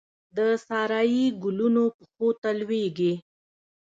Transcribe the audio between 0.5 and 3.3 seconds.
سارايي ګلونو پښو ته لویږې